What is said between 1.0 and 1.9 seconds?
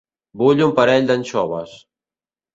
d'anxoves.